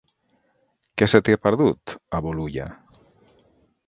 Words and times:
Què 1.01 1.07
se 1.11 1.19
t'hi 1.27 1.35
ha 1.37 1.41
perdut, 1.43 1.93
a 2.21 2.21
Bolulla? 2.29 2.65